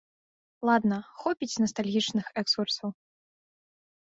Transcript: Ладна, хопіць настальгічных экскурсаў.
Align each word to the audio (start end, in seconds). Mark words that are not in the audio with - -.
Ладна, 0.69 0.97
хопіць 1.19 1.59
настальгічных 1.65 2.25
экскурсаў. 2.43 2.89